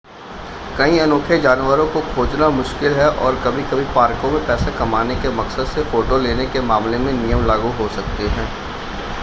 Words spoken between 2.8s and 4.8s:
है और कभी-कभी पार्कों में पैसे